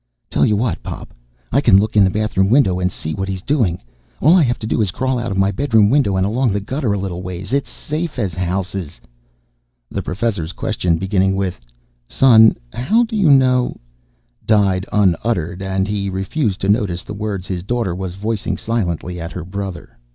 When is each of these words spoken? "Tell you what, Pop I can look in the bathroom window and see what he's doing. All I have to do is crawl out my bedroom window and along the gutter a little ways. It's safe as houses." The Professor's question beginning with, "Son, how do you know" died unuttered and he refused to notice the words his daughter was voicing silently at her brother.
"Tell 0.31 0.47
you 0.47 0.55
what, 0.55 0.81
Pop 0.81 1.13
I 1.51 1.61
can 1.61 1.77
look 1.79 1.95
in 1.95 2.03
the 2.03 2.09
bathroom 2.09 2.49
window 2.49 2.79
and 2.79 2.91
see 2.91 3.13
what 3.13 3.29
he's 3.29 3.43
doing. 3.43 3.79
All 4.19 4.33
I 4.35 4.41
have 4.41 4.57
to 4.57 4.65
do 4.65 4.81
is 4.81 4.89
crawl 4.89 5.19
out 5.19 5.37
my 5.37 5.51
bedroom 5.51 5.91
window 5.91 6.15
and 6.17 6.25
along 6.25 6.53
the 6.53 6.59
gutter 6.59 6.91
a 6.93 6.97
little 6.97 7.21
ways. 7.21 7.53
It's 7.53 7.69
safe 7.69 8.17
as 8.17 8.33
houses." 8.33 8.99
The 9.91 10.01
Professor's 10.01 10.53
question 10.53 10.97
beginning 10.97 11.35
with, 11.35 11.59
"Son, 12.07 12.57
how 12.73 13.03
do 13.03 13.15
you 13.15 13.29
know" 13.29 13.77
died 14.47 14.87
unuttered 14.91 15.61
and 15.61 15.87
he 15.87 16.09
refused 16.09 16.61
to 16.61 16.67
notice 16.67 17.03
the 17.03 17.13
words 17.13 17.45
his 17.45 17.61
daughter 17.61 17.93
was 17.93 18.15
voicing 18.15 18.57
silently 18.57 19.21
at 19.21 19.33
her 19.33 19.43
brother. 19.43 19.99